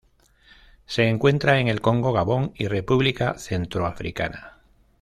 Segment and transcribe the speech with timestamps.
[0.87, 4.57] Se encuentra en el Congo Gabón y República Centroafricana.